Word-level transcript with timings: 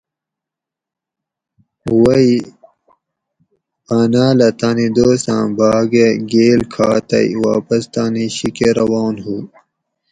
ووئ 1.91 2.29
باٞناٞلہ 3.85 4.49
تانی 4.59 4.87
دوست 4.95 5.27
آۤں 5.35 5.47
بھاٞگٞہ 5.57 6.07
گیل 6.31 6.61
کھا 6.73 6.89
تئ 7.09 7.29
واپس 7.45 7.83
تانی 7.93 8.25
شی 8.35 8.49
کٞہ 8.57 8.69
روان 8.77 9.15
ہُو 9.23 9.37